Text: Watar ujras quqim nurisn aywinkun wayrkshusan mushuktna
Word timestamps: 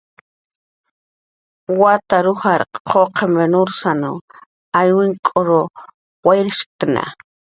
Watar 1.81 2.25
ujras 2.31 2.71
quqim 2.89 3.33
nurisn 3.53 4.01
aywinkun 4.81 5.49
wayrkshusan 6.25 6.91
mushuktna 6.95 7.03